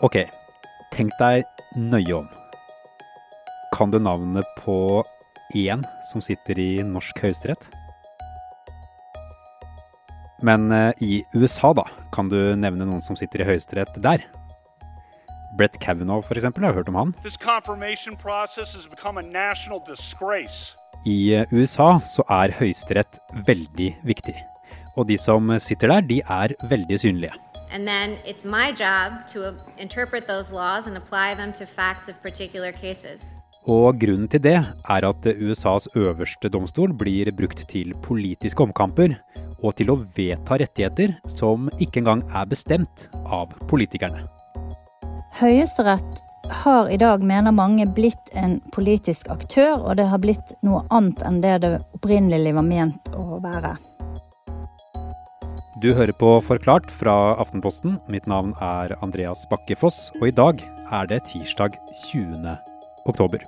Ok, 0.00 0.14
tenk 0.94 1.12
deg 1.20 1.44
nøye 1.76 2.14
om. 2.22 2.28
Kan 3.74 3.90
du 3.92 3.98
navnet 4.00 4.48
på 4.56 5.04
én 5.52 5.82
som 6.08 6.22
sitter 6.24 6.56
i 6.56 6.68
norsk 6.80 7.20
høyesterett? 7.20 7.66
Men 10.40 10.72
eh, 10.72 11.02
i 11.04 11.18
USA, 11.36 11.74
da, 11.76 11.84
kan 12.16 12.32
du 12.32 12.38
nevne 12.56 12.86
noen 12.88 13.04
som 13.04 13.18
sitter 13.20 13.44
i 13.44 13.50
høyesterett 13.50 14.00
der? 14.00 14.24
Brett 15.60 15.76
Kavanaugh, 15.84 16.24
jeg 16.32 16.48
har 16.48 16.72
hørt 16.78 16.88
om 16.88 16.96
han. 16.96 17.12
I 21.04 21.18
eh, 21.42 21.52
USA 21.52 21.90
så 22.08 22.24
er 22.40 22.56
høyesterett 22.56 23.20
veldig 23.44 23.92
viktig. 24.08 24.38
Og 24.96 25.12
de 25.12 25.20
som 25.20 25.52
sitter 25.60 25.92
der, 25.92 26.08
de 26.08 26.22
er 26.24 26.56
veldig 26.72 27.02
synlige. 27.04 27.36
And 27.72 27.86
then 27.86 28.18
it's 28.26 28.44
my 28.44 28.72
job 28.72 29.26
to 29.32 29.54
interpret 29.78 30.26
those 30.26 30.52
laws 30.52 30.86
and 30.86 30.96
apply 30.96 31.34
them 31.34 31.52
to 31.52 31.64
facts 31.66 32.08
of 32.08 32.20
particular 32.22 32.72
cases. 32.72 33.34
Og 33.68 34.00
grunnen 34.00 34.28
til 34.28 34.40
det 34.42 34.56
er 34.56 35.04
at 35.04 35.26
USAs 35.36 35.88
øverste 35.96 36.48
domstol 36.48 36.94
blir 36.96 37.28
brukt 37.36 37.66
til 37.68 37.92
politiske 38.02 38.62
omkamper 38.64 39.14
og 39.62 39.76
til 39.76 39.92
å 39.92 39.98
vedta 40.16 40.56
rettigheter 40.62 41.12
som 41.28 41.68
ikke 41.78 42.00
engang 42.00 42.24
er 42.32 42.48
bestemt 42.48 43.08
av 43.26 43.52
politikerne. 43.68 44.24
Høyesterett 45.40 46.24
har 46.64 46.88
i 46.90 46.96
dag, 46.96 47.22
mener 47.22 47.54
mange, 47.54 47.86
blitt 47.86 48.32
en 48.34 48.58
politisk 48.74 49.28
aktør, 49.30 49.76
og 49.76 50.00
det 50.00 50.08
har 50.10 50.18
blitt 50.18 50.56
noe 50.66 50.82
annet 50.90 51.22
enn 51.28 51.38
det 51.44 51.60
det 51.62 51.76
opprinnelig 51.94 52.56
var 52.56 52.66
ment 52.66 53.12
å 53.14 53.38
være. 53.44 53.76
Du 55.80 55.94
hører 55.96 56.12
på 56.12 56.28
Forklart 56.44 56.90
fra 56.92 57.12
Aftenposten. 57.40 57.94
Mitt 58.12 58.26
navn 58.28 58.50
er 58.60 58.92
Andreas 59.00 59.46
Bakkefoss, 59.48 60.10
og 60.18 60.26
i 60.28 60.34
dag 60.36 60.60
er 60.92 61.08
det 61.08 61.22
tirsdag 61.30 61.78
20. 62.10 62.50
oktober. 63.08 63.46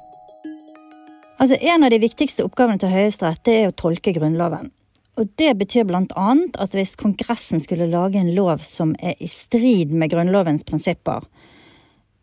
Altså, 1.36 1.58
En 1.60 1.84
av 1.84 1.92
de 1.92 1.98
viktigste 2.00 2.46
oppgavene 2.46 2.80
til 2.80 2.88
Høyesterett 2.88 3.52
er 3.52 3.68
å 3.68 3.76
tolke 3.76 4.14
Grunnloven. 4.16 4.72
Og 5.20 5.28
Det 5.36 5.52
betyr 5.60 5.84
bl.a. 5.84 6.30
at 6.56 6.72
hvis 6.72 6.96
Kongressen 6.96 7.60
skulle 7.60 7.90
lage 7.92 8.16
en 8.16 8.32
lov 8.32 8.64
som 8.64 8.96
er 9.02 9.12
i 9.20 9.28
strid 9.28 9.92
med 9.92 10.14
Grunnlovens 10.16 10.64
prinsipper, 10.64 11.28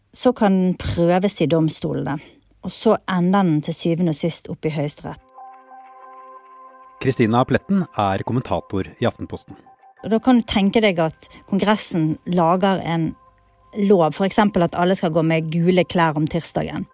så 0.09 0.33
kan 0.33 0.57
den 0.57 0.77
prøves 0.81 1.37
i 1.41 1.45
domstolene. 1.45 2.17
Og 2.65 2.73
så 2.73 2.97
ender 3.05 3.43
den 3.45 3.61
til 3.61 3.77
syvende 3.77 4.17
og 4.17 4.23
sist 4.25 4.49
opp 4.49 4.65
i 4.65 4.73
Høyesterett. 4.73 5.21
Kristina 6.99 7.45
Pletten 7.45 7.85
er 7.95 8.25
kommentator 8.25 8.89
i 8.97 9.05
Aftenposten. 9.05 9.68
Da 10.03 10.19
kan 10.23 10.39
du 10.39 10.47
tenke 10.47 10.81
deg 10.83 10.99
at 11.03 11.27
Kongressen 11.49 12.13
lager 12.25 12.79
en 12.79 13.11
lov, 13.75 14.13
f.eks. 14.13 14.39
at 14.39 14.77
alle 14.79 14.95
skal 14.95 15.11
gå 15.13 15.23
med 15.25 15.51
gule 15.51 15.83
klær 15.83 16.17
om 16.17 16.27
tirsdagen. 16.27 16.87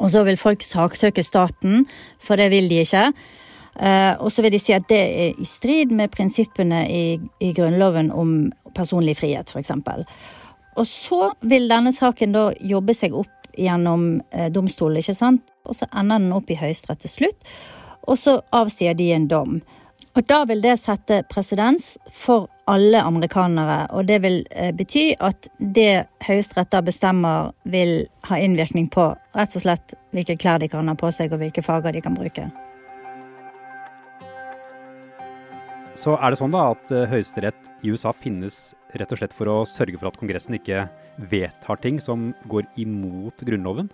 Og 0.00 0.10
så 0.10 0.24
vil 0.24 0.40
folk 0.40 0.62
saksøke 0.64 1.22
staten, 1.22 1.84
for 2.18 2.40
det 2.40 2.48
vil 2.50 2.70
de 2.70 2.80
ikke. 2.80 3.10
Eh, 3.76 4.14
og 4.18 4.32
så 4.32 4.42
vil 4.42 4.54
de 4.54 4.58
si 4.58 4.72
at 4.72 4.88
det 4.88 5.00
er 5.00 5.40
i 5.40 5.46
strid 5.46 5.92
med 5.94 6.10
prinsippene 6.10 6.86
i, 6.90 7.04
i 7.40 7.52
Grunnloven 7.56 8.10
om 8.10 8.32
personlig 8.74 9.18
frihet, 9.20 9.52
f.eks. 9.52 9.72
Og 10.80 10.86
så 10.88 11.30
vil 11.42 11.68
denne 11.70 11.92
saken 11.92 12.34
da 12.34 12.48
jobbe 12.64 12.96
seg 12.96 13.14
opp 13.16 13.52
gjennom 13.58 14.22
eh, 14.32 14.48
domstolen, 14.52 15.02
ikke 15.02 15.16
sant. 15.16 15.52
Og 15.68 15.76
så 15.76 15.88
ender 15.92 16.22
den 16.22 16.32
opp 16.34 16.50
i 16.50 16.58
Høyesterett 16.58 17.04
til 17.04 17.12
slutt, 17.12 17.52
og 18.08 18.18
så 18.18 18.38
avsier 18.56 18.96
de 18.96 19.10
en 19.14 19.28
dom. 19.30 19.60
Og 20.18 20.26
da 20.26 20.40
vil 20.48 20.58
det 20.58 20.72
sette 20.80 21.20
presedens 21.30 21.92
for 22.10 22.48
alle 22.70 22.98
amerikanere, 23.06 23.84
og 23.94 24.08
det 24.08 24.16
vil 24.24 24.40
eh, 24.50 24.72
bety 24.74 25.12
at 25.22 25.46
det 25.58 26.08
Høyesterett 26.26 26.72
da 26.74 26.80
bestemmer, 26.82 27.52
vil 27.62 28.08
ha 28.26 28.38
innvirkning 28.42 28.88
på 28.90 29.12
rett 29.38 29.54
og 29.54 29.62
slett 29.62 29.94
hvilke 30.10 30.34
klær 30.34 30.58
de 30.62 30.70
kan 30.70 30.90
ha 30.90 30.96
på 30.98 31.12
seg, 31.14 31.30
og 31.30 31.42
hvilke 31.42 31.62
farger 31.62 31.94
de 31.94 32.02
kan 32.02 32.18
bruke. 32.18 32.48
Så 35.94 36.16
er 36.18 36.32
det 36.32 36.40
sånn 36.42 36.54
da 36.54 36.66
at 36.72 36.90
eh, 36.94 37.06
Høyesterett 37.10 37.70
i 37.86 37.94
USA 37.94 38.10
finnes 38.10 38.72
rett 38.98 39.14
og 39.14 39.22
slett 39.22 39.34
for 39.36 39.50
å 39.52 39.58
sørge 39.68 40.00
for 40.00 40.10
at 40.10 40.18
Kongressen 40.18 40.58
ikke 40.58 40.88
vedtar 41.30 41.78
ting 41.84 42.02
som 42.02 42.32
går 42.50 42.66
imot 42.82 43.46
Grunnloven? 43.46 43.92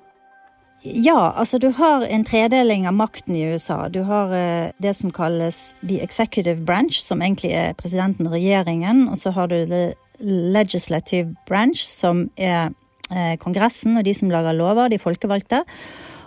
Ja, 0.85 1.33
altså 1.37 1.59
du 1.59 1.71
har 1.73 2.05
en 2.05 2.25
tredeling 2.25 2.87
av 2.89 2.95
makten 2.95 3.37
i 3.37 3.45
USA. 3.49 3.89
Du 3.89 4.03
har 4.05 4.33
eh, 4.37 4.73
det 4.83 4.93
som 4.97 5.11
kalles 5.11 5.75
the 5.81 6.03
executive 6.05 6.65
branch, 6.69 7.01
som 7.01 7.23
egentlig 7.23 7.55
er 7.57 7.77
presidenten 7.79 8.29
og 8.29 8.37
regjeringen. 8.37 9.07
Og 9.09 9.17
så 9.19 9.33
har 9.33 9.49
du 9.49 9.57
the 9.65 9.95
legislative 10.21 11.35
branch, 11.49 11.81
som 11.89 12.29
er 12.37 12.75
eh, 13.11 13.35
Kongressen 13.41 13.97
og 13.97 14.05
de 14.05 14.15
som 14.15 14.31
lager 14.31 14.57
lover, 14.57 14.93
de 14.93 15.01
folkevalgte. 15.01 15.65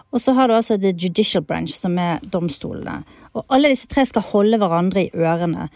Og 0.09 0.21
så 0.21 0.33
har 0.33 0.49
du 0.49 0.57
altså 0.57 0.79
the 0.81 0.95
judicial 0.97 1.43
branch, 1.45 1.75
som 1.77 1.97
er 2.01 2.17
domstolene. 2.33 3.03
Og 3.37 3.45
alle 3.53 3.69
disse 3.69 3.87
tre 3.87 4.05
skal 4.09 4.25
holde 4.31 4.57
hverandre 4.57 5.05
i 5.05 5.11
ørene. 5.13 5.69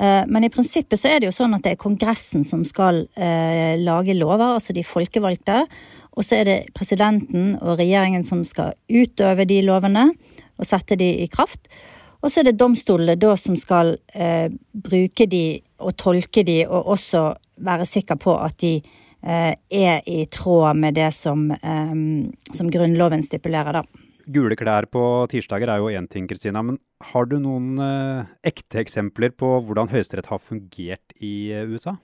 Eh, 0.00 0.22
men 0.26 0.46
i 0.46 0.50
prinsippet 0.50 0.98
så 0.98 1.12
er 1.12 1.20
det 1.20 1.28
jo 1.28 1.36
sånn 1.36 1.54
at 1.54 1.66
det 1.66 1.74
er 1.74 1.82
Kongressen 1.82 2.46
som 2.48 2.64
skal 2.66 3.04
eh, 3.14 3.76
lage 3.78 4.16
lover, 4.16 4.56
altså 4.56 4.74
de 4.74 4.86
folkevalgte. 4.86 5.64
Og 6.14 6.24
så 6.26 6.40
er 6.40 6.48
det 6.48 6.58
presidenten 6.76 7.54
og 7.60 7.78
regjeringen 7.80 8.24
som 8.26 8.44
skal 8.46 8.74
utøve 8.88 9.46
de 9.50 9.60
lovene 9.66 10.08
og 10.54 10.68
sette 10.68 10.98
de 10.98 11.10
i 11.24 11.28
kraft. 11.30 11.66
Og 12.22 12.30
så 12.30 12.40
er 12.40 12.48
det 12.48 12.58
domstolene 12.60 13.18
da 13.20 13.34
som 13.36 13.56
skal 13.58 13.96
eh, 14.14 14.46
bruke 14.72 15.26
de 15.28 15.58
og 15.84 15.96
tolke 16.00 16.44
de, 16.46 16.62
og 16.64 16.94
også 16.94 17.26
være 17.64 17.84
sikker 17.88 18.16
på 18.20 18.36
at 18.40 18.56
de 18.62 18.78
eh, 18.78 19.52
er 19.52 20.06
i 20.08 20.24
tråd 20.32 20.78
med 20.80 20.96
det 20.96 21.10
som, 21.12 21.50
eh, 21.52 21.92
som 22.56 22.70
Grunnloven 22.72 23.26
stipulerer, 23.26 23.82
da. 23.82 24.04
Gule 24.24 24.56
klær 24.56 24.86
på 24.88 25.02
tirsdager 25.28 25.68
er 25.68 25.82
jo 25.82 25.92
én 25.92 26.08
ting, 26.08 26.24
Kristina. 26.30 26.62
Men 26.64 26.78
har 27.12 27.28
du 27.28 27.36
noen 27.42 27.76
eh, 27.82 28.32
ekte 28.48 28.80
eksempler 28.80 29.34
på 29.36 29.58
hvordan 29.66 29.90
Høyesterett 29.92 30.30
har 30.30 30.40
fungert 30.40 31.12
i 31.20 31.52
eh, 31.52 31.68
USA? 31.68 31.98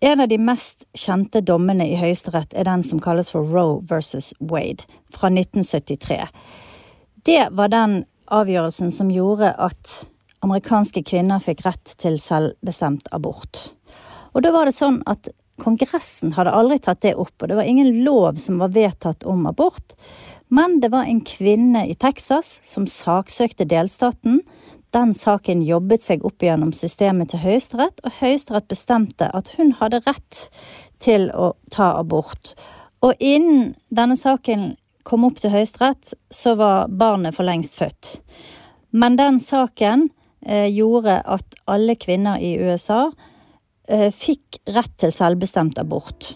En 0.00 0.20
av 0.20 0.28
de 0.28 0.36
mest 0.38 0.84
kjente 0.92 1.40
dommene 1.40 1.86
i 1.88 1.96
Høyesterett 1.96 2.52
er 2.52 2.68
den 2.68 2.82
som 2.84 3.00
kalles 3.00 3.30
for 3.32 3.48
Roe 3.48 3.78
versus 3.88 4.34
Wade 4.40 4.84
fra 5.14 5.30
1973. 5.32 6.26
Det 7.24 7.46
var 7.56 7.72
den 7.72 8.02
avgjørelsen 8.28 8.92
som 8.92 9.08
gjorde 9.10 9.54
at 9.56 9.94
amerikanske 10.44 11.00
kvinner 11.06 11.40
fikk 11.40 11.64
rett 11.64 11.96
til 12.02 12.20
selvbestemt 12.20 13.08
abort. 13.16 13.70
Og 14.36 14.44
da 14.44 14.52
var 14.52 14.68
det 14.68 14.76
sånn 14.76 15.00
at 15.08 15.30
Kongressen 15.56 16.34
hadde 16.36 16.52
aldri 16.52 16.76
tatt 16.84 17.00
det 17.00 17.14
opp, 17.16 17.32
og 17.40 17.48
det 17.48 17.56
var 17.56 17.64
ingen 17.64 18.02
lov 18.04 18.36
som 18.42 18.58
var 18.60 18.74
vedtatt 18.74 19.24
om 19.24 19.46
abort. 19.48 19.96
Men 20.52 20.76
det 20.82 20.90
var 20.92 21.08
en 21.08 21.22
kvinne 21.24 21.86
i 21.88 21.96
Texas 21.96 22.58
som 22.60 22.84
saksøkte 22.84 23.64
delstaten 23.64 24.42
den 24.96 25.12
saken 25.14 25.62
jobbet 25.66 26.02
seg 26.02 26.24
opp 26.24 26.42
gjennom 26.42 26.72
systemet 26.76 27.32
til 27.32 27.42
Høyesterett, 27.42 28.00
og 28.06 28.16
Høyesterett 28.20 28.68
bestemte 28.70 29.28
at 29.36 29.52
hun 29.58 29.74
hadde 29.80 30.00
rett 30.06 30.46
til 31.02 31.28
å 31.36 31.52
ta 31.72 31.92
abort. 32.00 32.54
Og 33.04 33.12
innen 33.20 33.74
denne 33.92 34.16
saken 34.16 34.70
kom 35.06 35.26
opp 35.28 35.38
til 35.42 35.52
Høyesterett, 35.52 36.14
så 36.32 36.56
var 36.58 36.88
barnet 36.88 37.36
for 37.36 37.46
lengst 37.46 37.76
født. 37.78 38.16
Men 38.96 39.18
den 39.20 39.38
saken 39.42 40.08
eh, 40.46 40.70
gjorde 40.72 41.20
at 41.20 41.58
alle 41.68 41.98
kvinner 42.00 42.40
i 42.40 42.56
USA 42.56 43.10
eh, 43.88 44.08
fikk 44.14 44.62
rett 44.72 44.96
til 45.02 45.12
selvbestemt 45.12 45.78
abort. 45.82 46.32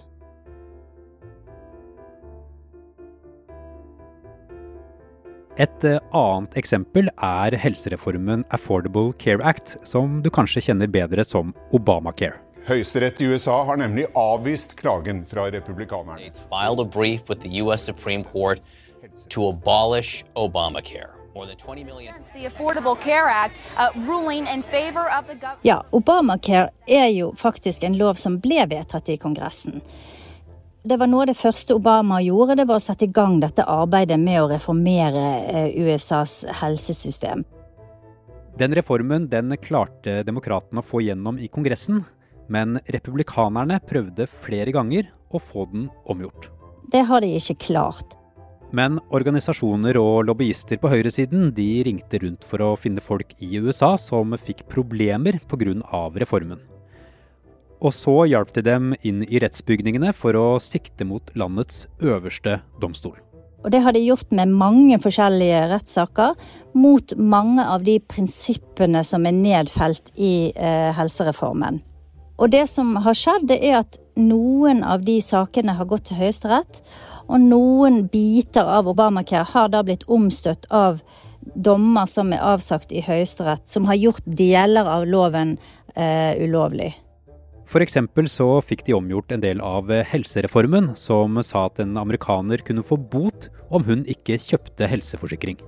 Et 5.61 5.85
eh, 5.85 5.99
annet 6.17 6.55
eksempel 6.57 7.11
er 7.21 7.55
helsereformen 7.61 8.47
Affordable 8.57 9.13
Care 9.21 9.45
Act, 9.45 9.75
som 9.85 10.23
du 10.25 10.31
kanskje 10.33 10.63
kjenner 10.71 10.89
bedre 10.89 11.25
som 11.27 11.51
Obamacare. 11.77 12.39
Høyesterett 12.65 13.21
i 13.21 13.29
USA 13.29 13.59
har 13.69 13.77
nemlig 13.81 14.07
avvist 14.17 14.73
klagen 14.79 15.21
fra 15.29 15.51
republikanerne. 15.53 16.17
States 16.21 16.41
filed 16.49 16.81
a 16.81 16.85
brief 16.85 17.29
with 17.29 17.43
the 17.45 17.61
U.S. 17.65 17.85
Supreme 17.85 18.25
Court 18.25 18.65
to 19.29 19.49
abolish 19.49 20.25
Obamacare. 20.35 21.11
More 21.35 21.47
than 21.47 21.57
20 21.57 21.85
million. 21.85 22.15
the 22.33 22.47
Affordable 22.47 22.97
Care 22.97 23.29
Act, 23.29 23.61
uh, 23.77 23.91
ruling 24.09 24.47
in 24.47 24.63
favor 24.63 25.13
of 25.19 25.27
the 25.27 25.35
government. 25.35 25.61
Ja, 25.63 25.85
Obamacare 25.91 26.71
er 26.87 27.09
jo 27.09 27.35
faktisk 27.37 27.83
en 27.83 27.99
lov 27.99 28.15
som 28.15 28.41
ble 28.41 28.65
vedtatt 28.67 29.09
i 29.09 29.17
Kongressen. 29.17 29.81
Det 30.83 30.97
var 30.97 31.11
noe 31.13 31.27
av 31.27 31.29
det 31.29 31.37
første 31.37 31.75
Obama 31.77 32.23
gjorde, 32.25 32.55
det 32.57 32.65
var 32.69 32.79
å 32.81 32.83
sette 32.83 33.05
i 33.05 33.13
gang 33.13 33.37
dette 33.43 33.67
arbeidet 33.69 34.17
med 34.21 34.39
å 34.41 34.47
reformere 34.49 35.25
eh, 35.53 35.75
USAs 35.77 36.47
helsesystem. 36.63 37.45
Den 38.57 38.73
reformen 38.77 39.27
den 39.29 39.53
klarte 39.61 40.23
demokratene 40.25 40.81
å 40.81 40.87
få 40.87 41.03
gjennom 41.05 41.37
i 41.37 41.51
Kongressen, 41.53 42.01
men 42.49 42.81
republikanerne 42.89 43.77
prøvde 43.85 44.25
flere 44.41 44.73
ganger 44.73 45.13
å 45.29 45.41
få 45.41 45.67
den 45.69 45.87
omgjort. 46.09 46.49
Det 46.91 47.05
har 47.13 47.21
de 47.21 47.35
ikke 47.37 47.61
klart. 47.69 48.17
Men 48.73 49.01
organisasjoner 49.13 49.99
og 50.01 50.25
lobbyister 50.31 50.81
på 50.81 50.89
høyresiden 50.93 51.51
de 51.55 51.71
ringte 51.91 52.23
rundt 52.25 52.47
for 52.49 52.65
å 52.65 52.73
finne 52.81 53.05
folk 53.05 53.35
i 53.43 53.53
USA 53.61 53.97
som 54.01 54.33
fikk 54.39 54.65
problemer 54.71 55.43
pga. 55.51 55.75
reformen. 56.17 56.70
Og 57.81 57.95
så 57.97 58.15
hjalp 58.29 58.53
de 58.57 58.65
dem 58.67 58.93
inn 59.07 59.25
i 59.25 59.41
rettsbygningene 59.41 60.13
for 60.17 60.37
å 60.37 60.47
sikte 60.61 61.07
mot 61.09 61.33
landets 61.39 61.87
øverste 62.05 62.61
domstol. 62.81 63.17
Og 63.61 63.73
det 63.73 63.83
har 63.85 63.93
de 63.93 64.01
gjort 64.01 64.31
med 64.33 64.53
mange 64.57 64.97
forskjellige 65.01 65.67
rettssaker 65.75 66.37
mot 66.81 67.13
mange 67.17 67.65
av 67.65 67.85
de 67.85 67.99
prinsippene 68.01 69.03
som 69.05 69.27
er 69.29 69.37
nedfelt 69.37 70.13
i 70.17 70.53
eh, 70.57 70.91
helsereformen. 70.97 71.83
Og 72.41 72.53
det 72.53 72.65
som 72.73 72.95
har 73.05 73.17
skjedd, 73.17 73.51
det 73.51 73.59
er 73.69 73.83
at 73.83 73.99
noen 74.17 74.81
av 74.85 75.05
de 75.05 75.19
sakene 75.25 75.75
har 75.77 75.89
gått 75.89 76.09
til 76.09 76.23
Høyesterett, 76.23 76.81
og 77.29 77.45
noen 77.45 78.07
biter 78.11 78.65
av 78.65 78.89
Obamacare 78.91 79.45
har 79.53 79.69
da 79.73 79.85
blitt 79.85 80.07
omstøtt 80.09 80.65
av 80.73 81.03
dommer 81.55 82.09
som 82.09 82.33
er 82.33 82.43
avsagt 82.45 82.93
i 82.97 83.05
Høyesterett, 83.05 83.69
som 83.69 83.85
har 83.89 84.01
gjort 84.01 84.25
deler 84.25 84.89
av 84.89 85.05
loven 85.09 85.59
eh, 85.95 86.33
ulovlig. 86.41 86.95
F.eks. 87.71 87.95
så 88.27 88.47
fikk 88.67 88.81
de 88.89 88.97
omgjort 88.97 89.31
en 89.31 89.43
del 89.45 89.61
av 89.63 89.87
helsereformen, 90.11 90.89
som 90.99 91.39
sa 91.47 91.69
at 91.69 91.79
en 91.79 91.95
amerikaner 92.01 92.65
kunne 92.67 92.83
få 92.83 92.97
bot 92.99 93.47
om 93.71 93.85
hun 93.87 94.03
ikke 94.11 94.41
kjøpte 94.43 94.89
helseforsikring. 94.91 95.61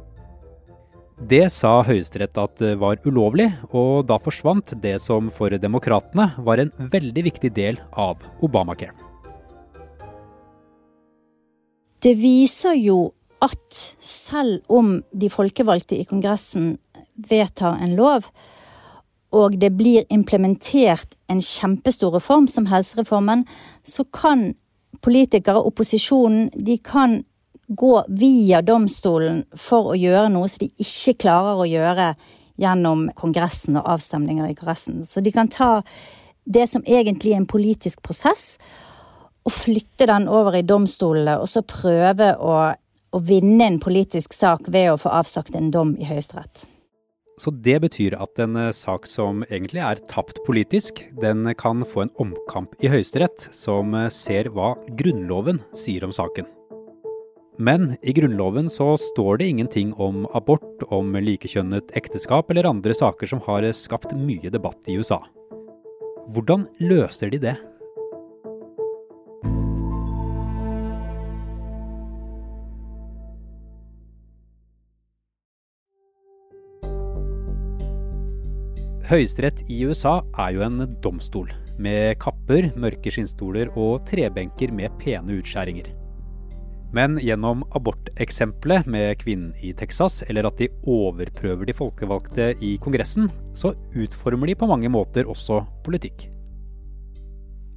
Det 1.31 1.45
sa 1.55 1.77
Høyesterett 1.87 2.41
at 2.43 2.65
var 2.81 2.99
ulovlig, 3.07 3.47
og 3.71 4.09
da 4.09 4.17
forsvant 4.19 4.75
det 4.83 4.97
som 5.05 5.29
for 5.31 5.55
demokratene 5.55 6.33
var 6.43 6.59
en 6.59 6.73
veldig 6.91 7.23
viktig 7.29 7.53
del 7.55 7.79
av 7.95 8.19
Obamacare. 8.43 8.97
Det 12.03 12.17
viser 12.19 12.75
jo 12.83 13.13
at 13.47 13.79
selv 14.03 14.67
om 14.67 14.97
de 15.15 15.31
folkevalgte 15.31 16.01
i 16.03 16.09
Kongressen 16.11 16.75
vedtar 17.31 17.79
en 17.79 17.95
lov, 17.95 18.27
og 19.33 19.57
det 19.61 19.73
blir 19.77 20.05
implementert 20.13 21.17
en 21.33 21.41
kjempestor 21.41 22.13
reform 22.17 22.49
som 22.49 22.69
helsereformen, 22.69 23.47
så 23.85 24.05
kan 24.05 24.53
politikere, 25.03 25.63
opposisjonen, 25.65 26.51
de 26.55 26.77
kan 26.79 27.23
gå 27.69 27.93
via 28.09 28.61
domstolen 28.63 29.43
for 29.57 29.93
å 29.93 29.99
gjøre 29.99 30.29
noe 30.35 30.51
som 30.51 30.67
de 30.67 30.85
ikke 30.85 31.17
klarer 31.25 31.63
å 31.63 31.69
gjøre 31.69 32.13
gjennom 32.61 33.07
Kongressen 33.17 33.79
og 33.81 33.89
avstemninger 33.95 34.51
i 34.51 34.57
Kongressen. 34.59 35.01
Så 35.09 35.25
de 35.25 35.33
kan 35.33 35.49
ta 35.49 35.81
det 36.45 36.67
som 36.69 36.85
egentlig 36.85 37.33
er 37.33 37.41
en 37.41 37.49
politisk 37.49 38.03
prosess, 38.05 38.59
og 39.43 39.55
flytte 39.55 40.07
den 40.07 40.29
over 40.31 40.55
i 40.55 40.63
domstolene, 40.67 41.41
og 41.43 41.49
så 41.51 41.65
prøve 41.67 42.29
å, 42.39 42.59
å 42.71 43.23
vinne 43.27 43.67
en 43.67 43.81
politisk 43.83 44.37
sak 44.37 44.69
ved 44.71 44.93
å 44.93 45.01
få 45.01 45.11
avsagt 45.11 45.57
en 45.59 45.73
dom 45.75 45.97
i 45.99 46.07
Høyesterett. 46.07 46.69
Så 47.43 47.51
det 47.51 47.81
betyr 47.83 48.15
at 48.23 48.39
en 48.43 48.55
eh, 48.61 48.75
sak 48.77 49.09
som 49.11 49.43
egentlig 49.49 49.83
er 49.83 50.01
tapt 50.11 50.39
politisk, 50.47 51.01
den 51.19 51.49
kan 51.59 51.83
få 51.83 52.05
en 52.05 52.13
omkamp 52.23 52.77
i 52.79 52.91
Høyesterett, 52.93 53.49
som 53.57 53.97
eh, 53.99 54.11
ser 54.15 54.53
hva 54.55 54.77
Grunnloven 55.01 55.59
sier 55.75 56.07
om 56.07 56.15
saken. 56.15 56.47
Men 57.59 57.97
i 58.07 58.15
Grunnloven 58.15 58.71
så 58.73 58.95
står 59.11 59.41
det 59.41 59.51
ingenting 59.51 59.91
om 60.01 60.23
abort, 60.39 60.87
om 60.95 61.11
likekjønnet 61.19 61.91
ekteskap 61.99 62.51
eller 62.51 62.71
andre 62.71 62.95
saker 62.95 63.35
som 63.35 63.43
har 63.49 63.67
eh, 63.67 63.75
skapt 63.75 64.15
mye 64.15 64.53
debatt 64.53 64.87
i 64.87 65.01
USA. 65.01 65.19
Hvordan 66.31 66.69
løser 66.79 67.33
de 67.33 67.43
det? 67.43 67.57
Høyesterett 79.13 79.59
i 79.69 79.83
USA 79.85 80.23
er 80.41 80.55
jo 80.55 80.63
en 80.65 80.87
domstol, 81.05 81.51
med 81.77 82.15
kapper, 82.23 82.71
mørke 82.81 83.11
skinnstoler 83.13 83.69
og 83.77 84.07
trebenker 84.09 84.71
med 84.73 84.95
pene 85.03 85.35
utskjæringer. 85.37 85.91
Men 86.97 87.19
gjennom 87.21 87.61
aborteksempelet 87.77 88.89
med 88.89 89.19
kvinnen 89.21 89.51
i 89.61 89.75
Texas, 89.77 90.23
eller 90.25 90.49
at 90.49 90.57
de 90.57 90.71
overprøver 90.89 91.69
de 91.69 91.75
folkevalgte 91.77 92.47
i 92.65 92.79
Kongressen, 92.81 93.29
så 93.53 93.75
utformer 93.93 94.49
de 94.49 94.55
på 94.63 94.71
mange 94.71 94.89
måter 94.89 95.29
også 95.29 95.61
politikk. 95.85 96.25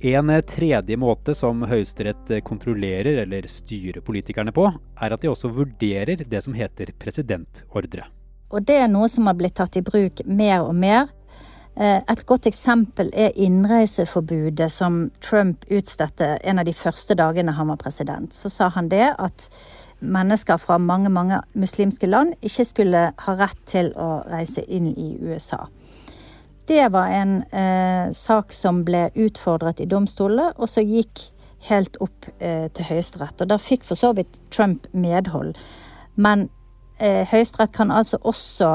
En 0.07 0.31
tredje 0.47 0.95
måte 0.95 1.35
som 1.35 1.67
Høyesterett 1.67 2.31
kontrollerer 2.47 3.25
eller 3.25 3.51
styrer 3.51 3.99
politikerne 4.07 4.55
på, 4.55 4.69
er 4.71 5.11
at 5.11 5.19
de 5.19 5.33
også 5.33 5.51
vurderer 5.51 6.23
det 6.23 6.43
som 6.47 6.55
heter 6.55 6.95
presidentordre. 6.95 8.07
Og 8.55 8.63
det 8.63 8.79
er 8.79 8.87
noe 8.87 9.11
som 9.11 9.27
har 9.27 9.35
blitt 9.35 9.57
tatt 9.59 9.75
i 9.75 9.83
bruk 9.83 10.23
mer 10.23 10.63
og 10.63 10.75
mer 10.79 11.11
et 11.75 12.21
godt 12.23 12.45
eksempel 12.47 13.09
er 13.11 13.33
innreiseforbudet 13.35 14.69
som 14.71 15.09
Trump 15.19 15.65
utstedte 15.67 16.37
en 16.43 16.61
av 16.61 16.65
de 16.69 16.73
første 16.73 17.17
dagene 17.19 17.51
han 17.57 17.67
var 17.67 17.81
president. 17.81 18.31
Så 18.31 18.47
sa 18.53 18.69
han 18.71 18.87
det 18.87 19.09
at 19.19 19.49
mennesker 19.99 20.57
fra 20.57 20.77
mange, 20.77 21.09
mange 21.09 21.41
muslimske 21.53 22.07
land 22.07 22.33
ikke 22.41 22.65
skulle 22.65 23.03
ha 23.17 23.35
rett 23.39 23.59
til 23.67 23.91
å 23.99 24.23
reise 24.29 24.63
inn 24.67 24.93
i 24.93 25.15
USA. 25.19 25.65
Det 26.67 26.87
var 26.91 27.11
en 27.13 27.37
eh, 27.53 28.11
sak 28.11 28.53
som 28.53 28.81
ble 28.85 29.09
utfordret 29.13 29.79
i 29.83 29.89
domstolene, 29.89 30.53
og 30.57 30.69
så 30.69 30.81
gikk 30.81 31.27
helt 31.69 31.97
opp 32.01 32.25
eh, 32.39 32.65
til 32.73 32.89
Høyesterett. 32.89 33.41
Og 33.41 33.51
da 33.51 33.59
fikk 33.61 33.85
for 33.85 33.99
så 33.99 34.13
vidt 34.17 34.41
Trump 34.53 34.87
medhold. 34.93 35.53
Men 36.15 36.47
eh, 36.97 37.21
Høyesterett 37.29 37.75
kan 37.75 37.93
altså 37.93 38.17
også 38.21 38.71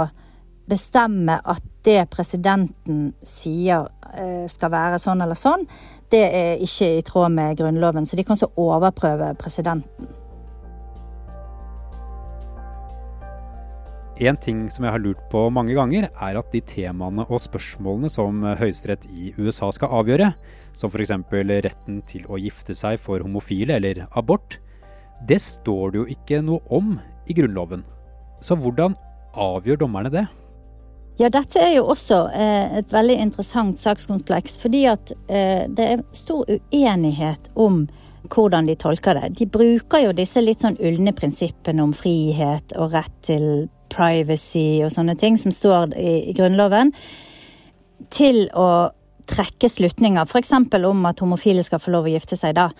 bestemme 0.70 1.40
at 1.42 1.66
det 1.86 1.98
presidenten 2.12 3.10
sier 3.26 3.88
eh, 4.14 4.46
skal 4.50 4.72
være 4.72 5.00
sånn 5.02 5.24
eller 5.24 5.38
sånn, 5.38 5.66
det 6.10 6.22
er 6.26 6.64
ikke 6.64 6.88
i 6.98 7.04
tråd 7.06 7.32
med 7.34 7.58
Grunnloven. 7.60 8.06
Så 8.06 8.18
de 8.18 8.24
kan 8.26 8.38
så 8.38 8.50
overprøve 8.58 9.32
presidenten. 9.38 10.08
En 14.20 14.36
ting 14.36 14.66
som 14.68 14.84
jeg 14.84 14.92
har 14.92 15.00
lurt 15.00 15.20
på 15.32 15.46
mange 15.48 15.72
ganger, 15.72 16.10
er 16.12 16.36
at 16.36 16.50
de 16.52 16.60
temaene 16.60 17.24
og 17.24 17.40
spørsmålene 17.40 18.10
som 18.12 18.42
Høyesterett 18.44 19.06
i 19.16 19.30
USA 19.38 19.70
skal 19.72 19.94
avgjøre, 20.02 20.34
som 20.76 20.92
f.eks. 20.92 21.14
retten 21.64 22.02
til 22.08 22.26
å 22.28 22.36
gifte 22.36 22.76
seg 22.76 23.00
for 23.00 23.24
homofile 23.24 23.78
eller 23.80 24.02
abort, 24.12 24.58
det 25.24 25.40
står 25.40 25.94
det 25.94 26.00
jo 26.02 26.04
ikke 26.12 26.42
noe 26.44 26.60
om 26.68 26.98
i 27.28 27.36
Grunnloven. 27.36 27.86
Så 28.44 28.58
hvordan 28.60 28.96
avgjør 29.40 29.86
dommerne 29.86 30.12
det? 30.12 30.26
Ja, 31.20 31.28
dette 31.28 31.60
er 31.60 31.74
jo 31.74 31.82
også 31.92 32.22
eh, 32.32 32.78
et 32.80 32.92
veldig 32.94 33.18
interessant 33.20 33.80
sakskompleks, 33.80 34.54
fordi 34.62 34.86
at 34.88 35.10
eh, 35.28 35.66
det 35.68 35.84
er 35.84 36.04
stor 36.16 36.48
uenighet 36.48 37.50
om 37.60 37.82
hvordan 38.32 38.68
de 38.70 38.76
tolker 38.80 39.18
det. 39.18 39.34
De 39.36 39.48
bruker 39.50 40.06
jo 40.06 40.14
disse 40.16 40.40
litt 40.40 40.64
sånn 40.64 40.78
ulne 40.80 41.12
prinsippene 41.16 41.84
om 41.84 41.92
frihet 41.96 42.72
og 42.80 42.94
rett 42.94 43.12
til 43.26 43.44
privacy 43.92 44.80
og 44.86 44.94
sånne 44.94 45.16
ting 45.20 45.36
som 45.40 45.52
står 45.52 45.92
i, 45.98 46.32
Grunnloven, 46.36 46.94
til 48.08 48.46
å 48.56 48.88
trekke 49.28 49.68
slutninger, 49.68 50.24
f.eks. 50.24 50.54
om 50.56 51.06
at 51.10 51.20
homofile 51.20 51.64
skal 51.66 51.82
få 51.82 51.92
lov 51.92 52.08
å 52.08 52.14
gifte 52.14 52.38
seg 52.38 52.56
da. 52.56 52.70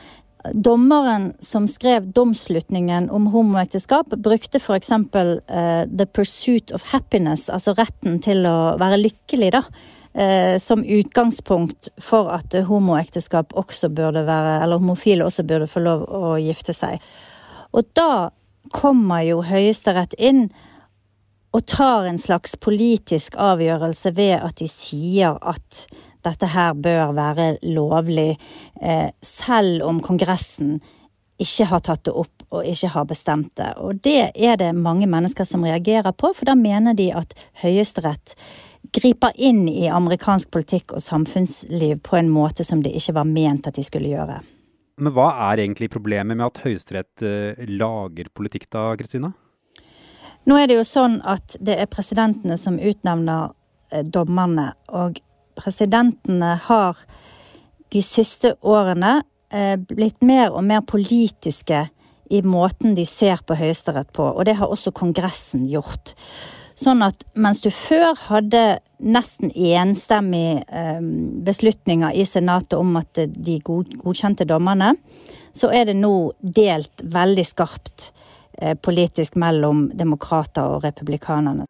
Dommeren 0.55 1.33
som 1.41 1.69
skrev 1.69 2.07
domslutningen 2.13 3.11
om 3.11 3.27
homoekteskap, 3.27 4.07
brukte 4.07 4.57
f.eks. 4.59 4.91
Uh, 4.91 5.39
eh, 5.49 5.87
'the 5.87 6.07
pursuit 6.07 6.71
of 6.71 6.83
happiness', 6.93 7.51
altså 7.53 7.75
retten 7.77 8.21
til 8.25 8.47
å 8.49 8.77
være 8.81 9.03
lykkelig, 9.03 9.51
da, 9.53 9.63
uh, 10.17 10.57
som 10.59 10.85
utgangspunkt 10.85 11.93
for 12.01 12.33
at 12.33 12.55
homoekteskap 12.55 13.53
også 13.53 13.93
burde 13.93 14.25
være, 14.27 14.63
eller 14.63 14.81
homofile 14.81 15.29
også 15.29 15.45
burde 15.45 15.69
få 15.69 15.85
lov 15.85 16.09
å 16.09 16.39
gifte 16.41 16.73
seg. 16.73 17.05
Og 17.77 17.85
da 17.95 18.31
kommer 18.73 19.21
jo 19.27 19.43
Høyesterett 19.45 20.17
inn 20.19 20.49
og 21.53 21.67
tar 21.67 22.07
en 22.07 22.19
slags 22.19 22.55
politisk 22.57 23.35
avgjørelse 23.41 24.13
ved 24.17 24.39
at 24.39 24.61
de 24.61 24.69
sier 24.71 25.37
at 25.43 25.87
dette 26.27 26.51
her 26.53 26.75
bør 26.75 27.15
være 27.17 27.51
lovlig, 27.63 28.35
eh, 28.81 29.11
selv 29.23 29.85
om 29.87 30.01
Kongressen 30.05 30.79
ikke 31.41 31.67
har 31.71 31.81
tatt 31.85 32.05
det 32.05 32.15
opp 32.15 32.45
og 32.51 32.67
ikke 32.67 32.91
har 32.93 33.07
bestemt 33.09 33.55
det. 33.57 33.71
Og 33.79 34.01
det 34.05 34.33
er 34.35 34.59
det 34.61 34.73
mange 34.77 35.09
mennesker 35.09 35.47
som 35.49 35.65
reagerer 35.65 36.13
på, 36.13 36.33
for 36.37 36.49
da 36.49 36.57
mener 36.59 36.97
de 36.99 37.11
at 37.17 37.33
Høyesterett 37.63 38.35
griper 38.97 39.37
inn 39.37 39.67
i 39.69 39.89
amerikansk 39.93 40.51
politikk 40.51 40.97
og 40.97 41.05
samfunnsliv 41.05 42.01
på 42.07 42.19
en 42.19 42.31
måte 42.33 42.67
som 42.67 42.83
det 42.83 42.93
ikke 42.97 43.15
var 43.21 43.29
ment 43.29 43.69
at 43.71 43.79
de 43.79 43.85
skulle 43.87 44.11
gjøre. 44.11 44.41
Men 45.01 45.15
hva 45.17 45.31
er 45.51 45.63
egentlig 45.63 45.89
problemet 45.93 46.37
med 46.37 46.49
at 46.51 46.61
Høyesterett 46.65 47.25
eh, 47.25 47.63
lager 47.71 48.29
politikk 48.37 48.67
da, 48.73 48.91
Kristina? 49.01 49.33
Nå 50.49 50.57
er 50.57 50.69
det 50.69 50.77
jo 50.81 50.85
sånn 50.89 51.21
at 51.29 51.57
det 51.61 51.77
er 51.81 51.89
presidentene 51.93 52.57
som 52.61 52.77
utnevner 52.77 53.53
eh, 53.93 54.05
dommerne, 54.05 54.73
og 54.89 55.21
presidentene 55.61 56.57
har 56.67 56.99
de 57.93 58.03
siste 58.05 58.55
årene 58.63 59.21
eh, 59.53 59.77
blitt 59.77 60.23
mer 60.27 60.55
og 60.55 60.65
mer 60.67 60.85
politiske 60.87 61.87
i 62.31 62.41
måten 62.47 62.95
de 62.95 63.05
ser 63.09 63.43
på 63.47 63.57
Høyesterett 63.59 64.13
på, 64.15 64.23
og 64.23 64.47
det 64.47 64.57
har 64.61 64.71
også 64.71 64.93
Kongressen 64.95 65.67
gjort. 65.71 66.15
Sånn 66.79 67.03
at 67.05 67.27
mens 67.35 67.61
du 67.61 67.69
før 67.75 68.15
hadde 68.31 68.81
nesten 69.03 69.51
enstemmig 69.51 70.63
eh, 70.65 71.03
beslutninger 71.45 72.15
i 72.17 72.25
Senatet 72.29 72.79
om 72.79 72.95
at 73.01 73.19
de 73.19 73.59
godkjente 73.67 74.47
dommerne, 74.49 74.95
så 75.53 75.73
er 75.75 75.91
det 75.91 75.99
nå 75.99 76.31
delt 76.41 77.03
veldig 77.03 77.45
skarpt 77.45 78.11
eh, 78.61 78.77
politisk 78.79 79.37
mellom 79.41 79.89
demokrater 79.99 80.77
og 80.77 80.87
republikanerne. 80.87 81.67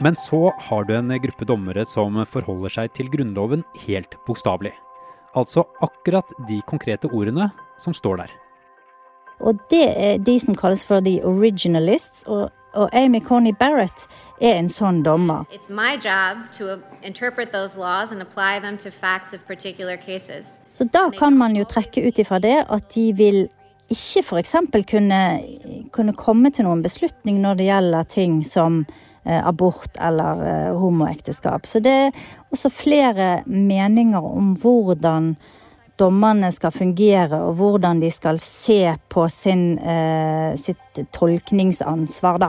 Men 0.00 0.16
så 0.16 0.52
har 0.58 0.84
du 0.84 0.94
en 0.94 1.10
gruppe 1.22 1.44
dommere 1.44 1.84
som 1.86 2.20
forholder 2.26 2.70
seg 2.70 2.92
til 2.94 3.08
Grunnloven 3.10 3.64
helt 3.86 4.14
bokstavelig. 4.26 4.72
Altså 5.36 5.64
akkurat 5.82 6.30
de 6.48 6.60
konkrete 6.66 7.10
ordene 7.10 7.50
som 7.82 7.94
står 7.94 8.22
der. 8.22 8.36
Og 9.40 9.58
det 9.70 9.86
er 9.96 10.18
de 10.18 10.38
som 10.40 10.54
kalles 10.54 10.84
for 10.86 11.00
the 11.00 11.18
originalists. 11.26 12.24
Og, 12.26 12.50
og 12.74 12.88
Amy 12.92 13.20
Coney 13.24 13.52
Barrett 13.58 14.06
er 14.40 14.58
en 14.58 14.68
sånn 14.70 15.02
dommer. 15.02 15.46
It's 15.50 15.70
my 15.70 15.98
job 15.98 16.46
to 16.58 16.78
interpret 17.02 17.52
those 17.52 17.78
laws 17.78 18.12
and 18.12 18.22
apply 18.22 18.58
them 18.62 18.78
to 18.78 18.90
facts 18.90 19.34
of 19.34 19.46
particular 19.46 19.96
cases. 19.96 20.60
Så 20.70 20.84
da 20.84 21.10
kan 21.10 21.38
man 21.38 21.56
jo 21.56 21.64
trekke 21.64 22.06
ut 22.06 22.18
ifra 22.18 22.38
det 22.38 22.64
at 22.68 22.90
de 22.94 23.12
vil 23.12 23.46
ikke 23.88 24.22
f.eks. 24.22 24.54
Kunne, 24.90 25.20
kunne 25.92 26.14
komme 26.14 26.50
til 26.50 26.68
noen 26.68 26.82
beslutning 26.84 27.40
når 27.40 27.60
det 27.60 27.70
gjelder 27.70 28.10
ting 28.12 28.42
som 28.46 28.82
abort 29.24 29.96
eller 30.00 30.42
eh, 30.46 30.74
homoekteskap. 30.78 31.66
Så 31.66 31.80
det 31.80 31.92
er 31.92 32.20
også 32.52 32.70
flere 32.70 33.42
meninger 33.46 34.20
om 34.24 34.54
hvordan 34.56 35.36
dommerne 35.98 36.52
skal 36.52 36.72
fungere, 36.72 37.40
og 37.42 37.54
hvordan 37.54 38.00
de 38.02 38.10
skal 38.10 38.38
se 38.38 38.94
på 39.08 39.28
sin, 39.28 39.78
eh, 39.78 40.56
sitt 40.56 41.02
tolkningsansvar, 41.12 42.38
da. 42.38 42.48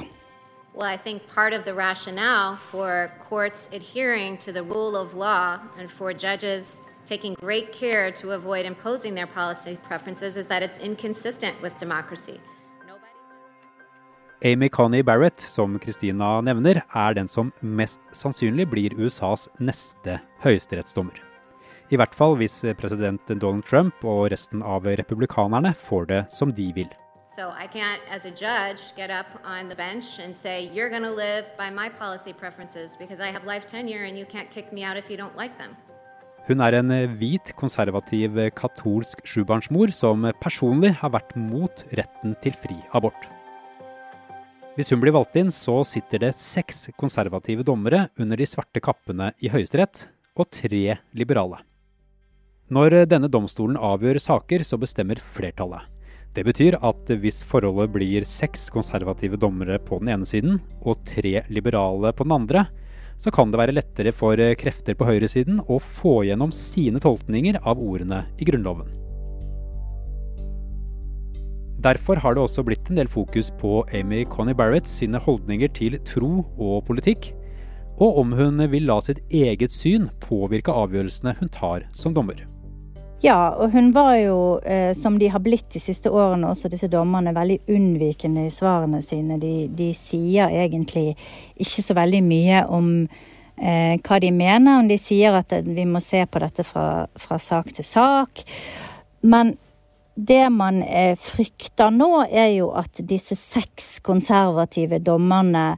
Well, 0.75 0.93
I 0.93 0.97
think 0.97 1.21
part 1.35 1.53
of 1.53 1.65
the 1.65 1.73
rationale 1.73 2.55
for 2.57 3.11
courts 3.29 3.69
adhering 3.73 4.37
to 4.37 4.51
the 4.51 4.63
rule 4.63 4.95
of 4.95 5.13
law 5.13 5.57
and 5.79 5.89
for 5.89 6.13
judges 6.13 6.79
taking 7.05 7.33
great 7.33 7.73
care 7.73 8.11
to 8.11 8.31
avoid 8.31 8.65
imposing 8.65 9.15
their 9.15 9.27
policy 9.27 9.77
preferences 9.87 10.37
is 10.37 10.45
that 10.45 10.63
it's 10.63 10.77
inconsistent 10.77 11.61
with 11.61 11.75
democracy. 11.77 12.39
Amy 14.41 14.69
Coney 14.69 15.03
Barrett, 15.03 15.41
som 15.41 15.73
Christina 15.83 16.37
nevner, 16.39 16.77
er 16.95 17.15
den 17.17 17.27
som 17.27 17.49
mest 17.59 17.99
sannsynlig 18.15 18.69
blir 18.71 18.93
USAs 18.95 19.49
neste 19.59 20.21
høyesterettsdommer. 20.45 21.17
I 21.91 21.97
hvert 21.99 22.15
fall 22.15 22.37
hvis 22.39 22.61
president 22.79 23.27
Donald 23.27 23.65
Trump 23.67 23.99
og 24.07 24.29
resten 24.31 24.63
av 24.63 24.87
republikanerne 24.87 25.73
får 25.75 26.07
det 26.07 26.21
som 26.31 26.53
de 26.55 26.69
vil. 26.71 26.87
So 27.35 27.49
I 27.51 27.67
can't, 27.67 27.99
as 28.09 28.25
a 28.25 28.31
judge, 28.31 28.95
get 28.95 29.11
up 29.11 29.27
on 29.43 29.67
the 29.67 29.75
bench 29.75 30.19
and 30.23 30.33
say, 30.35 30.69
you're 30.73 30.89
going 30.89 31.03
to 31.03 31.11
live 31.11 31.51
by 31.57 31.69
my 31.69 31.89
policy 31.89 32.31
preferences 32.31 32.95
because 32.95 33.19
I 33.19 33.31
have 33.31 33.43
life 33.45 33.67
tenure 33.67 34.05
and 34.07 34.17
you 34.17 34.25
can't 34.25 34.49
kick 34.49 34.71
me 34.71 34.83
out 34.83 34.95
if 34.95 35.09
you 35.11 35.17
don't 35.17 35.35
like 35.35 35.57
them. 35.57 35.75
Hun 36.47 36.63
er 36.63 36.79
en 36.79 36.95
hvit, 37.19 37.51
konservativ 37.59 38.39
katolsk 38.55 39.19
sjubarnsmor 39.27 39.91
som 39.91 40.23
personlig 40.41 40.95
har 41.03 41.11
vært 41.13 41.35
mot 41.35 41.83
retten 41.91 42.33
til 42.41 42.55
fri 42.55 42.79
abort. 42.95 43.27
Hvis 44.79 44.93
hun 44.93 45.01
blir 45.01 45.11
valgt 45.11 45.35
inn, 45.35 45.49
så 45.51 45.81
sitter 45.83 46.21
det 46.23 46.37
seks 46.39 46.85
konservative 46.95 47.65
dommere 47.67 48.05
under 48.15 48.39
de 48.39 48.45
svarte 48.47 48.79
kappene 48.79 49.33
i 49.43 49.49
Høyesterett, 49.51 50.05
og 50.39 50.47
tre 50.55 50.93
liberale. 51.19 51.57
Når 52.71 52.95
denne 53.11 53.27
domstolen 53.27 53.75
avgjør 53.75 54.21
saker, 54.23 54.63
så 54.63 54.79
bestemmer 54.79 55.19
flertallet. 55.35 55.83
Det 56.31 56.45
betyr 56.47 56.77
at 56.79 57.11
hvis 57.11 57.41
forholdet 57.49 57.91
blir 57.91 58.23
seks 58.23 58.69
konservative 58.71 59.41
dommere 59.41 59.81
på 59.83 59.99
den 59.99 60.13
ene 60.15 60.29
siden 60.29 60.61
og 60.79 61.03
tre 61.03 61.41
liberale 61.51 62.13
på 62.15 62.23
den 62.23 62.37
andre, 62.37 62.63
så 63.19 63.35
kan 63.35 63.51
det 63.51 63.59
være 63.59 63.75
lettere 63.75 64.15
for 64.15 64.39
krefter 64.63 64.95
på 64.95 65.11
høyresiden 65.11 65.59
å 65.67 65.83
få 65.83 66.21
gjennom 66.29 66.55
sine 66.55 67.03
tolkninger 67.03 67.59
av 67.67 67.83
ordene 67.83 68.29
i 68.39 68.47
Grunnloven. 68.47 69.08
Derfor 71.79 72.19
har 72.19 72.35
det 72.35 72.43
også 72.43 72.63
blitt 72.67 72.89
en 72.91 72.97
del 72.99 73.07
fokus 73.07 73.53
på 73.55 73.85
Amy 73.95 74.25
Connie 74.27 74.55
Barrett 74.55 74.87
sine 74.89 75.19
holdninger 75.23 75.71
til 75.71 75.95
tro 76.03 76.41
og 76.59 76.81
politikk, 76.89 77.31
og 78.03 78.17
om 78.19 78.33
hun 78.35 78.59
vil 78.71 78.87
la 78.87 78.97
sitt 79.03 79.21
eget 79.31 79.71
syn 79.71 80.09
påvirke 80.23 80.75
avgjørelsene 80.75 81.37
hun 81.39 81.51
tar 81.55 81.85
som 81.95 82.15
dommer. 82.15 82.43
Ja, 83.23 83.55
og 83.55 83.71
hun 83.71 83.93
var 83.95 84.13
jo, 84.15 84.59
eh, 84.63 84.93
som 84.95 85.17
de 85.19 85.27
har 85.31 85.39
blitt 85.43 85.69
de 85.71 85.79
siste 85.79 86.11
årene, 86.11 86.51
også 86.51 86.71
disse 86.71 86.87
dommerne, 86.87 87.35
veldig 87.35 87.59
unnvikende 87.67 88.45
i 88.47 88.53
svarene 88.53 89.01
sine. 89.03 89.39
De, 89.39 89.67
de 89.71 89.89
sier 89.95 90.51
egentlig 90.51 91.17
ikke 91.59 91.83
så 91.83 91.95
veldig 91.95 92.21
mye 92.23 92.61
om 92.67 92.93
eh, 93.03 93.99
hva 93.99 94.19
de 94.23 94.31
mener. 94.31 94.87
De 94.87 94.99
sier 94.99 95.35
at 95.35 95.51
vi 95.67 95.87
må 95.87 95.99
se 96.03 96.23
på 96.27 96.43
dette 96.43 96.63
fra, 96.63 97.07
fra 97.19 97.39
sak 97.43 97.73
til 97.75 97.87
sak. 97.87 98.43
Men 99.19 99.57
det 100.27 100.49
man 100.51 100.81
eh, 100.83 101.15
frykter 101.19 101.93
nå, 101.95 102.25
er 102.27 102.51
jo 102.57 102.69
at 102.77 103.01
disse 103.07 103.37
seks 103.39 103.97
konservative 104.05 104.99
dommerne 105.03 105.73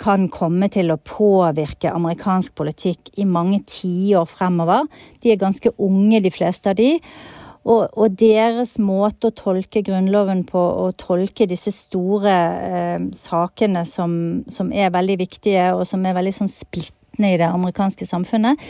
kan 0.00 0.28
komme 0.32 0.68
til 0.72 0.92
å 0.92 1.00
påvirke 1.00 1.92
amerikansk 1.92 2.54
politikk 2.58 3.14
i 3.16 3.24
mange 3.24 3.62
tiår 3.70 4.28
fremover. 4.28 4.84
De 5.22 5.32
er 5.32 5.40
ganske 5.40 5.72
unge, 5.80 6.20
de 6.20 6.32
fleste 6.34 6.72
av 6.72 6.78
de. 6.78 6.96
Og, 7.66 7.88
og, 7.98 8.12
deres 8.14 8.76
måte 8.78 9.30
å 9.30 9.34
tolke 9.34 9.82
Grunnloven 9.82 10.44
på, 10.46 10.60
og 10.60 10.98
tolke 11.02 11.48
disse 11.50 11.72
store 11.74 12.34
eh, 12.68 13.08
sakene 13.16 13.82
som, 13.88 14.12
som, 14.52 14.70
er 14.70 14.92
veldig 14.94 15.18
viktige, 15.24 15.72
og 15.74 15.82
som 15.88 16.04
er 16.06 16.14
veldig 16.14 16.36
sånn 16.36 16.52
splittende 16.52 17.05
i 17.24 17.38
det 17.40 17.48
amerikanske 17.48 18.06
samfunnet, 18.06 18.60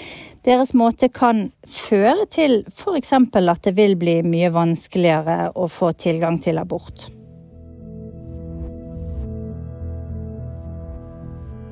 deres 0.46 0.70
måte 0.78 1.08
kan 1.10 1.48
føre 1.66 2.28
til 2.30 2.60
f.eks. 2.70 3.12
at 3.12 3.66
det 3.66 3.74
vil 3.74 3.96
bli 3.98 4.20
mye 4.22 4.52
vanskeligere 4.54 5.50
å 5.58 5.66
få 5.66 5.90
tilgang 5.98 6.38
til 6.38 6.60
abort. 6.62 7.08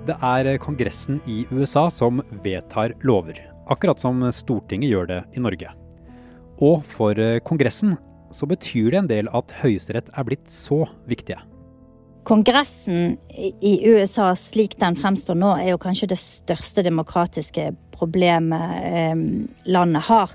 Det 0.04 0.18
er 0.20 0.58
Kongressen 0.60 1.22
i 1.30 1.46
USA 1.54 1.86
som 1.88 2.20
vedtar 2.44 2.92
lover, 3.06 3.38
akkurat 3.72 4.02
som 4.02 4.20
Stortinget 4.32 4.90
gjør 4.90 5.08
det 5.08 5.22
i 5.32 5.40
Norge. 5.40 5.70
Og 6.60 6.82
for 6.84 7.16
Kongressen 7.46 7.96
så 8.34 8.46
betyr 8.50 8.90
det 8.90 9.00
en 9.00 9.10
del 9.10 9.30
at 9.32 9.54
Høyesterett 9.62 10.10
er 10.12 10.26
blitt 10.26 10.50
så 10.50 10.82
viktige. 11.08 11.40
Kongressen 12.24 13.18
i 13.60 13.74
USA 13.84 14.30
slik 14.38 14.78
den 14.80 14.96
fremstår 14.96 15.36
nå, 15.36 15.54
er 15.60 15.74
jo 15.74 15.80
kanskje 15.82 16.08
det 16.14 16.20
største 16.20 16.84
demokratiske 16.86 17.68
problemet 17.94 18.80
eh, 18.88 19.14
landet 19.68 20.06
har. 20.08 20.32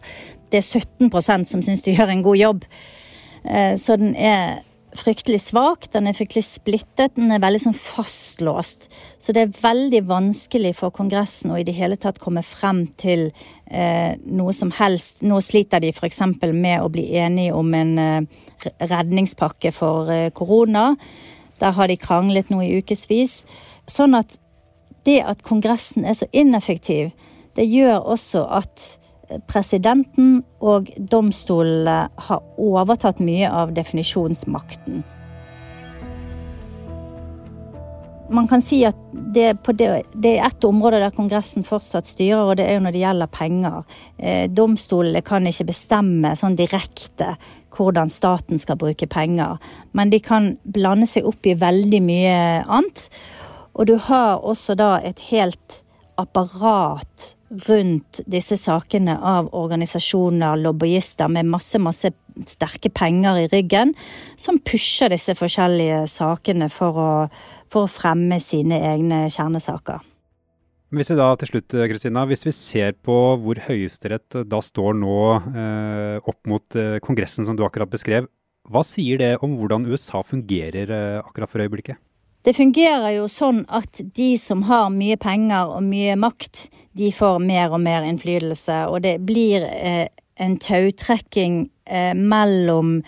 Det 0.52 0.62
er 0.62 0.82
17% 0.84 1.50
som 1.50 1.64
syns 1.66 1.84
de 1.86 1.96
gjør 1.98 2.14
en 2.14 2.26
god 2.26 2.40
jobb. 2.40 2.66
Eh, 3.44 3.74
så 3.80 3.98
den 4.00 4.14
er 4.16 4.62
fryktelig 5.00 5.40
svak, 5.44 5.86
den 5.94 6.10
er 6.10 6.18
fryktelig 6.18 6.44
splittet, 6.48 7.14
den 7.18 7.34
er 7.34 7.42
veldig 7.42 7.62
sånn 7.62 7.78
fastlåst. 7.78 8.88
Så 9.22 9.34
det 9.34 9.44
er 9.44 9.58
veldig 9.58 10.02
vanskelig 10.10 10.76
for 10.80 10.94
Kongressen 10.94 11.54
å 11.54 11.60
i 11.60 11.66
det 11.66 11.78
hele 11.78 11.98
tatt 12.02 12.22
komme 12.22 12.42
frem 12.46 12.88
til 13.02 13.28
eh, 13.70 14.14
noe 14.26 14.54
som 14.58 14.74
helst. 14.78 15.20
Nå 15.26 15.42
sliter 15.46 15.82
de 15.82 15.94
f.eks. 15.94 16.22
med 16.54 16.80
å 16.82 16.90
bli 16.94 17.06
enige 17.22 17.58
om 17.58 17.74
en 17.78 17.98
eh, 18.02 18.48
redningspakke 18.82 19.74
for 19.74 20.10
korona. 20.38 20.92
Der 21.60 21.76
har 21.76 21.88
de 21.88 21.98
kranglet 22.00 22.50
nå 22.50 22.62
i 22.64 22.72
ukevis. 22.80 23.44
Sånn 23.90 24.16
at 24.16 24.38
det 25.08 25.20
at 25.26 25.44
Kongressen 25.44 26.06
er 26.06 26.18
så 26.18 26.28
ineffektiv, 26.36 27.12
det 27.56 27.68
gjør 27.68 28.00
også 28.16 28.46
at 28.60 28.86
presidenten 29.50 30.42
og 30.60 30.90
domstolene 31.12 32.10
har 32.30 32.44
overtatt 32.58 33.22
mye 33.24 33.50
av 33.52 33.74
definisjonsmakten. 33.78 35.04
Man 38.30 38.48
kan 38.48 38.62
si 38.62 38.84
at 38.86 38.98
det, 39.34 39.56
det, 39.80 39.88
det 40.14 40.34
er 40.36 40.46
ett 40.46 40.66
område 40.68 41.00
der 41.02 41.14
Kongressen 41.16 41.66
fortsatt 41.66 42.10
styrer, 42.10 42.44
og 42.44 42.60
det 42.60 42.68
er 42.68 42.78
jo 42.78 42.84
når 42.86 42.94
det 42.94 43.02
gjelder 43.02 43.32
penger. 43.34 43.96
Eh, 44.18 44.44
domstolene 44.54 45.24
kan 45.26 45.50
ikke 45.50 45.70
bestemme 45.72 46.36
sånn 46.38 46.58
direkte 46.60 47.34
hvordan 47.74 48.10
staten 48.12 48.62
skal 48.62 48.78
bruke 48.82 49.08
penger, 49.10 49.58
men 49.98 50.14
de 50.14 50.22
kan 50.22 50.54
blande 50.64 51.08
seg 51.10 51.26
opp 51.30 51.46
i 51.48 51.58
veldig 51.58 52.02
mye 52.06 52.38
annet. 52.66 53.08
Og 53.74 53.90
du 53.90 53.96
har 54.10 54.42
også 54.46 54.76
da 54.78 54.98
et 55.06 55.22
helt 55.30 55.82
apparat 56.20 57.34
rundt 57.66 58.20
disse 58.30 58.58
sakene 58.60 59.16
av 59.26 59.50
organisasjoner, 59.58 60.60
lobbyister 60.62 61.32
med 61.32 61.50
masse, 61.50 61.80
masse 61.82 62.12
sterke 62.48 62.92
penger 62.94 63.40
i 63.42 63.48
ryggen, 63.52 63.96
som 64.38 64.60
pusher 64.62 65.10
disse 65.14 65.34
forskjellige 65.38 66.04
sakene 66.12 66.70
for 66.74 67.00
å, 67.00 67.10
for 67.72 67.86
å 67.86 67.92
fremme 67.92 68.40
sine 68.44 68.80
egne 68.92 69.28
kjernesaker. 69.34 70.02
Hvis 70.90 71.12
vi 71.12 71.20
da 71.20 71.28
til 71.38 71.52
slutt, 71.52 71.76
Kristina, 71.92 72.24
hvis 72.26 72.48
vi 72.48 72.54
ser 72.56 72.96
på 73.06 73.16
hvor 73.44 73.60
Høyesterett 73.68 74.40
da 74.50 74.62
står 74.66 74.96
nå 74.98 75.18
eh, 75.38 76.16
opp 76.18 76.40
mot 76.50 76.78
eh, 76.80 76.98
Kongressen, 77.06 77.46
som 77.46 77.58
du 77.58 77.62
akkurat 77.66 77.92
beskrev, 77.92 78.30
Hva 78.70 78.82
sier 78.86 79.18
det 79.18 79.36
om 79.46 79.56
hvordan 79.58 79.86
USA 79.90 80.24
fungerer 80.26 80.90
eh, 80.90 81.20
akkurat 81.22 81.50
for 81.50 81.62
øyeblikket? 81.62 82.02
Det 82.46 82.56
fungerer 82.56 83.12
jo 83.18 83.28
sånn 83.28 83.66
at 83.68 84.00
de 84.16 84.30
som 84.40 84.64
har 84.70 84.88
mye 84.94 85.18
penger 85.20 85.74
og 85.76 85.84
mye 85.84 86.16
makt, 86.16 86.70
de 86.96 87.12
får 87.12 87.42
mer 87.44 87.74
og 87.76 87.82
mer 87.84 88.06
innflytelse. 88.08 88.86
Og 88.88 89.04
det 89.04 89.18
blir 89.28 89.66
eh, 89.68 90.08
en 90.40 90.56
tautrekking 90.64 91.66
eh, 91.86 92.14
mellom 92.16 93.02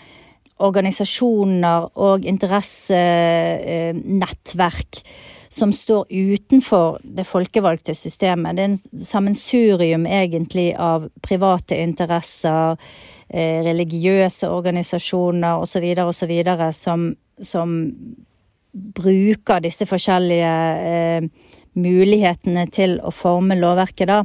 organisasjoner 0.62 1.88
og 1.98 2.24
interessenettverk 2.28 5.02
som 5.52 5.72
står 5.72 6.06
utenfor 6.08 6.98
det 7.04 7.26
folkevalgte 7.28 7.94
systemet. 7.94 8.56
Det 8.56 8.62
er 8.62 8.68
en 8.70 9.04
sammensurium 9.04 10.06
egentlig 10.06 10.74
av 10.80 11.10
private 11.20 11.76
interesser, 11.76 12.76
eh, 13.28 13.60
religiøse 13.64 14.48
organisasjoner 14.48 15.60
osv. 15.60 15.84
osv. 16.06 16.32
Som, 16.72 17.16
som 17.36 17.92
bruker 18.72 19.60
disse 19.60 19.86
forskjellige 19.86 20.54
eh, 20.88 21.22
mulighetene 21.74 22.66
til 22.72 23.00
å 23.04 23.10
forme 23.12 23.60
lovverket, 23.60 24.08
da. 24.08 24.24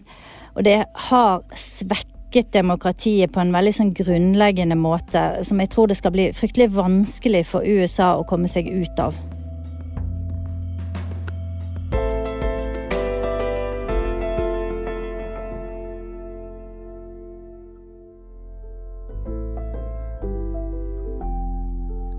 Og 0.55 0.63
det 0.63 0.85
har 1.11 1.43
svekket 1.53 2.16
demokratiet 2.31 3.31
på 3.31 3.39
en 3.41 3.53
veldig 3.55 3.73
sånn 3.73 3.93
grunnleggende 3.95 4.75
måte, 4.75 5.43
som 5.47 5.59
jeg 5.59 5.71
tror 5.73 5.87
det 5.87 5.97
skal 5.97 6.13
bli 6.15 6.29
fryktelig 6.35 6.69
vanskelig 6.75 7.45
for 7.47 7.65
USA 7.65 8.15
å 8.17 8.27
komme 8.27 8.47
seg 8.51 8.67
ut 8.67 8.99
av. 8.99 9.15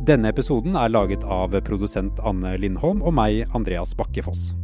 Denne 0.08 0.30
episoden 0.32 0.72
er 0.80 0.88
laget 0.88 1.24
av 1.28 1.52
produsent 1.66 2.16
Anne 2.24 2.54
Lindholm 2.56 3.02
og 3.04 3.12
meg, 3.12 3.42
Andreas 3.52 3.92
Bakkefoss. 3.98 4.54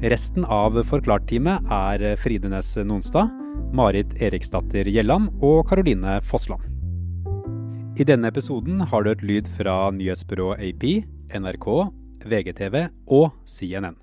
Resten 0.00 0.46
av 0.48 0.78
Forklart-teamet 0.88 1.68
er 1.68 2.16
Fride 2.16 2.48
Næss 2.48 2.78
Nonstad, 2.88 3.28
Marit 3.72 4.16
Eriksdatter 4.18 4.88
Gjelland 4.90 5.30
og 5.46 5.68
Karoline 5.70 6.18
Fossland. 6.26 6.64
I 8.00 8.06
denne 8.06 8.30
episoden 8.32 8.80
har 8.80 9.02
du 9.02 9.10
hørt 9.12 9.22
lyd 9.26 9.50
fra 9.56 9.90
nyhetsbyrået 9.94 10.62
AP, 10.70 10.84
NRK, 11.36 11.66
VGTV 12.26 12.86
og 13.06 13.30
CNN. 13.46 13.98